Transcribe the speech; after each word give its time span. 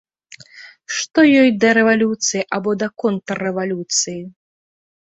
Што 0.99 1.19
ёй 1.41 1.49
да 1.65 1.69
рэвалюцыі 1.79 2.47
або 2.59 2.69
да 2.81 2.87
контррэвалюцыі? 3.05 4.21